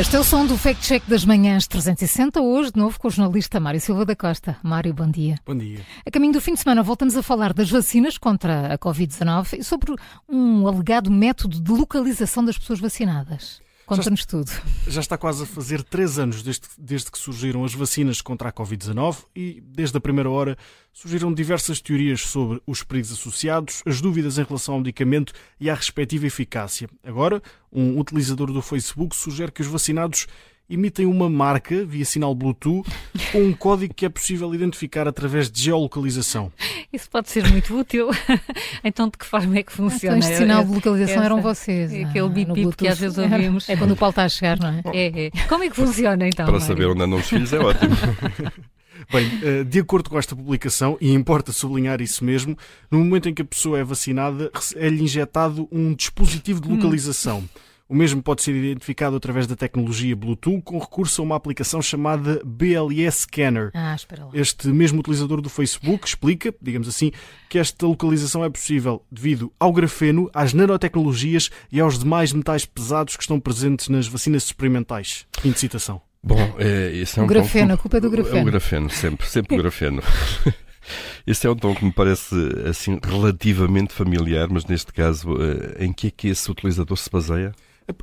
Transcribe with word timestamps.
Este 0.00 0.16
é 0.16 0.18
o 0.18 0.24
som 0.24 0.46
do 0.46 0.56
Fact 0.56 0.82
Check 0.82 1.04
das 1.06 1.26
Manhãs 1.26 1.66
360, 1.66 2.40
hoje 2.40 2.72
de 2.72 2.78
novo 2.78 2.98
com 2.98 3.08
o 3.08 3.10
jornalista 3.10 3.60
Mário 3.60 3.78
Silva 3.78 4.06
da 4.06 4.16
Costa. 4.16 4.56
Mário, 4.62 4.94
bom 4.94 5.10
dia. 5.10 5.38
Bom 5.44 5.54
dia. 5.54 5.80
A 6.06 6.10
caminho 6.10 6.32
do 6.32 6.40
fim 6.40 6.54
de 6.54 6.60
semana 6.60 6.82
voltamos 6.82 7.18
a 7.18 7.22
falar 7.22 7.52
das 7.52 7.70
vacinas 7.70 8.16
contra 8.16 8.72
a 8.72 8.78
Covid-19 8.78 9.58
e 9.58 9.62
sobre 9.62 9.94
um 10.26 10.66
alegado 10.66 11.10
método 11.10 11.60
de 11.60 11.70
localização 11.70 12.42
das 12.42 12.56
pessoas 12.56 12.80
vacinadas. 12.80 13.60
Conta-nos 13.96 14.24
tudo. 14.24 14.48
Já 14.86 15.00
está 15.00 15.18
quase 15.18 15.42
a 15.42 15.46
fazer 15.46 15.82
três 15.82 16.16
anos 16.16 16.44
desde, 16.44 16.62
desde 16.78 17.10
que 17.10 17.18
surgiram 17.18 17.64
as 17.64 17.74
vacinas 17.74 18.20
contra 18.20 18.48
a 18.48 18.52
Covid-19 18.52 19.24
e, 19.34 19.60
desde 19.66 19.98
a 19.98 20.00
primeira 20.00 20.30
hora, 20.30 20.56
surgiram 20.92 21.34
diversas 21.34 21.80
teorias 21.80 22.20
sobre 22.20 22.62
os 22.64 22.84
perigos 22.84 23.10
associados, 23.10 23.82
as 23.84 24.00
dúvidas 24.00 24.38
em 24.38 24.44
relação 24.44 24.74
ao 24.74 24.80
medicamento 24.80 25.32
e 25.58 25.68
à 25.68 25.74
respectiva 25.74 26.24
eficácia. 26.24 26.88
Agora, 27.02 27.42
um 27.72 27.98
utilizador 27.98 28.52
do 28.52 28.62
Facebook 28.62 29.16
sugere 29.16 29.50
que 29.50 29.60
os 29.60 29.66
vacinados 29.66 30.28
emitem 30.70 31.04
uma 31.04 31.28
marca 31.28 31.84
via 31.84 32.04
sinal 32.04 32.34
Bluetooth 32.34 32.88
com 33.32 33.42
um 33.42 33.52
código 33.52 33.92
que 33.92 34.06
é 34.06 34.08
possível 34.08 34.54
identificar 34.54 35.08
através 35.08 35.50
de 35.50 35.60
geolocalização. 35.62 36.52
Isso 36.92 37.10
pode 37.10 37.28
ser 37.28 37.48
muito 37.50 37.76
útil. 37.76 38.08
então, 38.84 39.08
de 39.08 39.18
que 39.18 39.26
forma 39.26 39.58
é 39.58 39.62
que 39.62 39.72
funciona? 39.72 40.18
Então, 40.18 40.28
este 40.30 40.42
sinal 40.42 40.64
de 40.64 40.72
localização 40.72 41.16
Essa, 41.16 41.24
eram 41.24 41.42
vocês. 41.42 41.92
É 41.92 42.04
aquele 42.04 42.28
bip 42.28 42.76
que 42.76 42.88
às 42.88 42.98
vezes 42.98 43.18
ouvimos. 43.18 43.68
É 43.68 43.76
quando 43.76 43.92
o 43.92 43.96
Paulo 43.96 44.10
está 44.10 44.24
a 44.24 44.28
chegar, 44.28 44.58
não 44.58 44.68
é? 44.68 44.82
É, 44.92 45.26
é. 45.26 45.30
Como 45.48 45.64
é 45.64 45.68
que 45.68 45.76
funciona 45.76 46.26
então? 46.26 46.46
Para 46.46 46.60
saber 46.60 46.86
onde 46.86 47.02
andam 47.02 47.18
os 47.18 47.28
filhos 47.28 47.52
é 47.52 47.58
ótimo. 47.58 47.96
Bem, 49.12 49.26
eh, 49.42 49.64
de 49.64 49.80
acordo 49.80 50.08
com 50.08 50.18
esta 50.18 50.36
publicação, 50.36 50.96
e 51.00 51.12
importa 51.12 51.52
sublinhar 51.52 52.00
isso 52.00 52.24
mesmo, 52.24 52.56
no 52.90 52.98
momento 52.98 53.28
em 53.28 53.34
que 53.34 53.42
a 53.42 53.44
pessoa 53.44 53.78
é 53.78 53.82
vacinada, 53.82 54.52
é-lhe 54.76 55.02
injetado 55.02 55.66
um 55.72 55.94
dispositivo 55.94 56.60
de 56.60 56.68
hum. 56.68 56.76
localização. 56.76 57.38
Hum 57.38 57.69
o 57.90 57.94
mesmo 57.96 58.22
pode 58.22 58.40
ser 58.40 58.54
identificado 58.54 59.16
através 59.16 59.48
da 59.48 59.56
tecnologia 59.56 60.14
Bluetooth 60.14 60.62
com 60.62 60.78
recurso 60.78 61.20
a 61.20 61.24
uma 61.24 61.34
aplicação 61.34 61.82
chamada 61.82 62.40
BLS 62.44 63.22
Scanner. 63.22 63.72
Ah, 63.74 63.96
espera 63.96 64.26
lá. 64.26 64.30
Este 64.32 64.68
mesmo 64.68 65.00
utilizador 65.00 65.40
do 65.40 65.48
Facebook 65.48 66.06
explica, 66.06 66.54
digamos 66.62 66.86
assim, 66.86 67.10
que 67.48 67.58
esta 67.58 67.84
localização 67.84 68.44
é 68.44 68.48
possível 68.48 69.04
devido 69.10 69.52
ao 69.58 69.72
grafeno, 69.72 70.30
às 70.32 70.54
nanotecnologias 70.54 71.50
e 71.72 71.80
aos 71.80 71.98
demais 71.98 72.32
metais 72.32 72.64
pesados 72.64 73.16
que 73.16 73.24
estão 73.24 73.40
presentes 73.40 73.88
nas 73.88 74.06
vacinas 74.06 74.44
experimentais. 74.44 75.26
Fim 75.40 75.50
de 75.50 75.58
citação. 75.58 76.00
Bom, 76.22 76.38
é, 76.58 76.92
isso 76.92 77.18
é 77.18 77.22
um 77.24 77.26
o 77.26 77.28
grafeno, 77.28 77.74
a 77.74 77.76
culpa 77.76 77.96
é 77.96 78.00
do 78.00 78.08
grafeno. 78.08 78.38
É 78.38 78.42
o 78.42 78.44
grafeno, 78.44 78.88
sempre, 78.88 79.26
sempre 79.26 79.56
o 79.56 79.58
grafeno. 79.58 80.00
Esse 81.26 81.44
é 81.44 81.50
um 81.50 81.56
tom 81.56 81.74
que 81.74 81.84
me 81.84 81.92
parece 81.92 82.36
assim 82.68 83.00
relativamente 83.02 83.92
familiar, 83.92 84.48
mas 84.48 84.64
neste 84.64 84.92
caso, 84.92 85.34
eh, 85.42 85.84
em 85.84 85.92
que 85.92 86.06
é 86.06 86.10
que 86.10 86.28
esse 86.28 86.50
utilizador 86.50 86.96
se 86.96 87.10
baseia? 87.10 87.52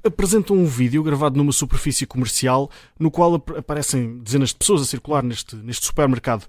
Apresentam 0.04 0.56
um 0.56 0.66
vídeo 0.66 1.04
gravado 1.04 1.38
numa 1.38 1.52
superfície 1.52 2.06
comercial 2.06 2.70
no 3.00 3.12
qual 3.12 3.36
aparecem 3.36 4.20
dezenas 4.20 4.50
de 4.50 4.56
pessoas 4.56 4.82
a 4.82 4.86
circular 4.86 5.24
neste, 5.24 5.56
neste 5.56 5.86
supermercado 5.86 6.46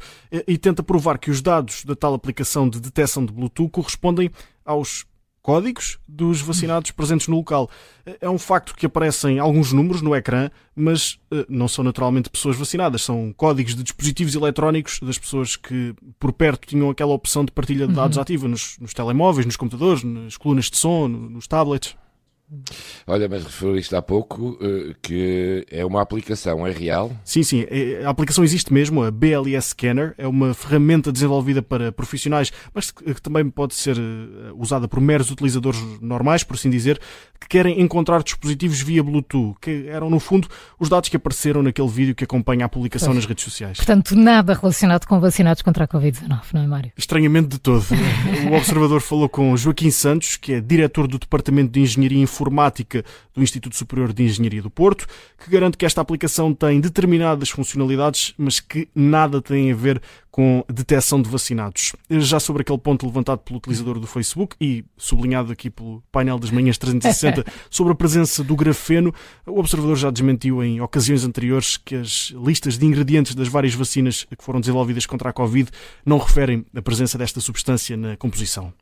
e 0.47 0.59
tenta 0.59 0.83
provar 0.83 1.19
que 1.19 1.31
os 1.31 1.41
dados 1.41 1.85
da 1.85 1.95
tal 1.95 2.15
aplicação 2.15 2.69
de 2.69 2.81
detecção 2.81 3.25
de 3.25 3.33
Bluetooth 3.33 3.71
correspondem 3.71 4.31
aos 4.65 5.07
códigos 5.49 5.99
dos 6.07 6.43
vacinados 6.43 6.91
presentes 6.91 7.27
no 7.27 7.37
local. 7.37 7.71
É 8.21 8.29
um 8.29 8.39
facto 8.39 8.75
que 8.75 8.85
aparecem 8.85 9.39
alguns 9.39 9.73
números 9.73 10.03
no 10.03 10.15
ecrã, 10.15 10.51
mas 10.77 11.19
eh, 11.31 11.47
não 11.49 11.67
são 11.67 11.83
naturalmente 11.83 12.29
pessoas 12.29 12.55
vacinadas, 12.55 13.01
são 13.01 13.33
códigos 13.35 13.75
de 13.75 13.83
dispositivos 13.83 14.35
eletrónicos 14.35 15.01
das 15.01 15.17
pessoas 15.17 15.57
que 15.57 15.95
por 16.19 16.35
perto 16.35 16.67
tinham 16.67 16.91
aquela 16.91 17.15
opção 17.15 17.47
de 17.47 17.53
partilha 17.53 17.87
de 17.87 17.95
dados 17.95 18.19
uhum. 18.19 18.23
ativa 18.23 18.47
nos, 18.47 18.77
nos 18.79 18.93
telemóveis, 18.93 19.47
nos 19.47 19.57
computadores, 19.57 20.05
nas 20.05 20.37
colunas 20.37 20.67
de 20.67 20.77
som, 20.77 21.09
nos 21.09 21.47
tablets. 21.47 21.97
Olha, 23.07 23.29
mas 23.29 23.45
referiste 23.45 23.95
há 23.95 24.01
pouco 24.01 24.51
uh, 24.53 24.95
que 25.03 25.67
é 25.71 25.85
uma 25.85 26.01
aplicação, 26.01 26.67
é 26.67 26.71
real? 26.71 27.11
Sim, 27.25 27.43
sim. 27.43 27.67
É, 27.69 28.03
a 28.05 28.11
aplicação 28.11 28.43
existe 28.43 28.73
mesmo, 28.73 29.03
a 29.03 29.11
BLS 29.11 29.71
Scanner. 29.71 30.15
É 30.17 30.27
uma 30.27 30.55
ferramenta 30.55 31.13
desenvolvida 31.13 31.63
para 31.63 31.93
profissionais, 31.93 32.53
mas 32.73 32.91
que 32.91 33.21
também 33.21 33.49
pode 33.51 33.75
ser 33.75 33.99
uh, 33.99 34.55
usada 34.57 34.89
por 34.89 35.01
meros 35.01 35.31
utilizadores 35.31 35.81
normais, 36.01 36.43
por 36.43 36.55
assim 36.55 36.71
dizer, 36.71 36.99
que 37.41 37.49
querem 37.49 37.81
encontrar 37.81 38.23
dispositivos 38.23 38.81
via 38.81 39.03
Bluetooth, 39.03 39.57
que 39.61 39.87
eram, 39.89 40.11
no 40.11 40.19
fundo, 40.19 40.49
os 40.79 40.89
dados 40.89 41.09
que 41.09 41.17
apareceram 41.17 41.63
naquele 41.63 41.89
vídeo 41.89 42.15
que 42.15 42.25
acompanha 42.25 42.67
a 42.67 42.69
publicação 42.69 43.15
nas 43.15 43.27
redes 43.27 43.45
sociais. 43.45 43.77
Portanto, 43.77 44.17
nada 44.17 44.55
relacionado 44.55 45.07
com 45.07 45.21
vacinados 45.21 45.63
contra 45.63 45.85
a 45.85 45.89
Covid-19, 45.89 46.41
não 46.53 46.63
é, 46.63 46.67
Mário? 46.67 46.93
Estranhamente 46.97 47.49
de 47.49 47.59
todo. 47.59 47.85
o 48.51 48.55
observador 48.55 49.01
falou 49.01 49.29
com 49.29 49.57
Joaquim 49.57 49.91
Santos, 49.91 50.37
que 50.37 50.55
é 50.55 50.61
diretor 50.61 51.07
do 51.07 51.19
Departamento 51.19 51.73
de 51.73 51.81
Engenharia 51.81 52.19
Informática 52.39 53.05
do 53.35 53.43
Instituto 53.43 53.75
Superior 53.75 54.13
de 54.13 54.23
Engenharia 54.23 54.63
do 54.63 54.71
Porto, 54.71 55.07
que 55.43 55.51
garante 55.51 55.77
que 55.77 55.85
esta 55.85 56.01
aplicação 56.01 56.55
tem 56.55 56.81
determinadas 56.81 57.51
funcionalidades, 57.51 58.33
mas 58.39 58.61
que 58.61 58.89
nada 58.95 59.43
tem 59.43 59.73
a 59.73 59.75
ver 59.75 60.01
com 60.31 60.65
detecção 60.73 61.21
de 61.21 61.29
vacinados. 61.29 61.97
Já 62.09 62.39
sobre 62.39 62.63
aquele 62.63 62.79
ponto 62.79 63.05
levantado 63.05 63.41
pelo 63.41 63.59
utilizador 63.59 63.99
do 63.99 64.07
Facebook 64.07 64.55
e 64.61 64.85
sublinhado 64.97 65.51
aqui 65.51 65.69
pelo 65.69 66.01
painel 66.13 66.39
das 66.39 66.53
manhãs 66.53 66.79
360 66.79 67.45
sobre 67.69 67.93
a 67.93 67.97
presença 67.97 68.45
do 68.45 68.55
grafeno, 68.55 69.13
o 69.45 69.59
observador 69.59 69.97
já 69.97 70.11
desmentiu 70.11 70.63
em 70.63 70.81
ocasiões 70.81 71.25
anteriores 71.25 71.77
que 71.77 71.97
as 71.97 72.33
listas 72.41 72.79
de 72.79 72.87
ingredientes 72.87 73.35
das 73.35 73.49
várias 73.49 73.75
vacinas 73.75 74.25
que 74.25 74.45
foram 74.45 74.61
desenvolvidas 74.61 75.07
contra 75.07 75.31
a 75.31 75.33
Covid 75.33 75.71
não 76.07 76.19
referem 76.19 76.65
a 76.73 76.81
presença 76.81 77.19
desta 77.19 77.41
substância 77.41 77.97
na 77.97 78.17
composição. 78.17 78.73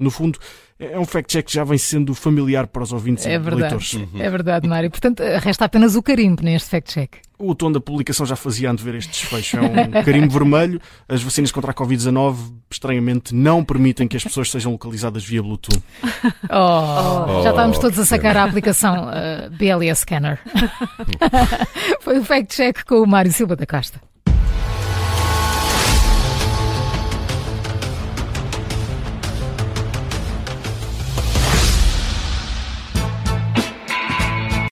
No 0.00 0.10
fundo, 0.10 0.38
é 0.78 0.98
um 0.98 1.04
fact-check 1.04 1.46
que 1.46 1.52
já 1.52 1.62
vem 1.62 1.76
sendo 1.76 2.14
familiar 2.14 2.66
para 2.66 2.82
os 2.82 2.90
ouvintes 2.90 3.26
é 3.26 3.34
e 3.34 3.38
verdade, 3.38 3.60
leitores. 3.60 3.92
Uhum. 3.92 4.08
É 4.18 4.30
verdade, 4.30 4.66
Mário. 4.66 4.90
Portanto, 4.90 5.22
resta 5.38 5.66
apenas 5.66 5.94
o 5.94 6.02
carimbo 6.02 6.42
neste 6.42 6.70
fact-check. 6.70 7.18
O 7.38 7.54
tom 7.54 7.70
da 7.70 7.80
publicação 7.80 8.24
já 8.24 8.34
fazia 8.34 8.70
antever 8.70 8.94
este 8.94 9.10
desfecho. 9.10 9.58
É 9.58 9.60
um 9.60 10.02
carimbo 10.02 10.32
vermelho. 10.32 10.80
As 11.06 11.22
vacinas 11.22 11.52
contra 11.52 11.70
a 11.72 11.74
Covid-19, 11.74 12.34
estranhamente, 12.70 13.34
não 13.34 13.62
permitem 13.62 14.08
que 14.08 14.16
as 14.16 14.24
pessoas 14.24 14.50
sejam 14.50 14.72
localizadas 14.72 15.22
via 15.22 15.42
Bluetooth. 15.42 15.82
Oh, 16.50 17.28
oh, 17.40 17.42
já 17.42 17.50
estávamos 17.50 17.78
todos 17.78 17.98
a 17.98 18.06
sacar 18.06 18.36
a 18.38 18.44
aplicação 18.44 19.08
uh, 19.08 19.50
BLS 19.50 20.00
Scanner. 20.00 20.40
Foi 22.00 22.18
o 22.18 22.24
fact-check 22.24 22.84
com 22.86 23.02
o 23.02 23.06
Mário 23.06 23.32
Silva 23.32 23.54
da 23.54 23.66
Costa. 23.66 24.00